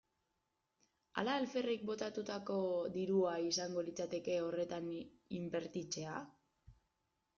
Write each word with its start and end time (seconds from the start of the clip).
Ala 1.23 1.35
alferrik 1.41 1.83
botatako 1.89 2.57
dirua 2.97 3.35
izango 3.51 3.85
litzateke 3.91 4.39
horretan 4.49 4.89
inbertitzea? 5.41 6.17